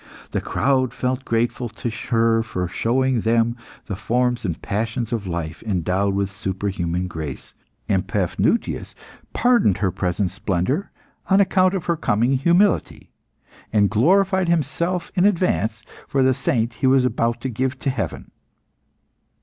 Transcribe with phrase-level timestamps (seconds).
[0.31, 3.55] The crowd felt grateful to her for showing them
[3.85, 7.53] the forms and passions of life endowed with superhuman grace,
[7.87, 8.95] and Paphnutius
[9.33, 10.89] pardoned her present splendour
[11.29, 13.11] on account of her coming humility,
[13.71, 18.31] and glorified himself in advance for the saint he was about to give to heaven.